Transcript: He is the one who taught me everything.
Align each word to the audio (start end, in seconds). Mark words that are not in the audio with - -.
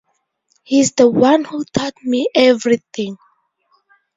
He 0.63 0.79
is 0.79 0.93
the 0.93 1.07
one 1.07 1.43
who 1.43 1.63
taught 1.63 1.93
me 2.03 2.27
everything. 2.33 3.17